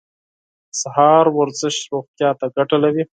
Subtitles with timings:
[0.69, 3.03] د سهار ورزش روغتیا ته ګټه لري.